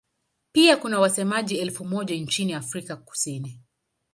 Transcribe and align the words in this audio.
Pia 0.51 0.77
kuna 0.77 0.99
wasemaji 0.99 1.57
elfu 1.57 1.85
moja 1.85 2.15
nchini 2.15 2.53
Afrika 2.53 2.95
Kusini. 2.95 3.59